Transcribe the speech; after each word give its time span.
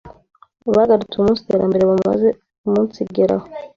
bagarutse 0.75 1.15
umunsi 1.17 1.39
iterambere 1.41 1.83
bamaze 1.91 2.29
umunsigeraho 2.67 3.45